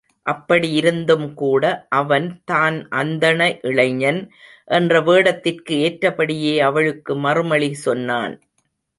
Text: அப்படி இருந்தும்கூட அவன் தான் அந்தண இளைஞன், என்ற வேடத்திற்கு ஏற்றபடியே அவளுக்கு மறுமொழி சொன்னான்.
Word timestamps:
அப்படி 0.25 0.67
இருந்தும்கூட 0.77 1.63
அவன் 1.89 2.29
தான் 2.43 2.77
அந்தண 2.91 3.39
இளைஞன், 3.69 4.21
என்ற 4.67 5.01
வேடத்திற்கு 5.01 5.75
ஏற்றபடியே 5.81 6.55
அவளுக்கு 6.69 7.15
மறுமொழி 7.17 7.69
சொன்னான். 7.85 8.33